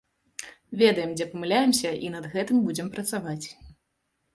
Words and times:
Ведаем, 0.83 1.13
дзе 1.21 1.27
памыляемся, 1.35 1.95
і 2.09 2.13
над 2.17 2.25
гэтым 2.35 2.57
будзем 2.71 2.87
працаваць. 2.97 3.43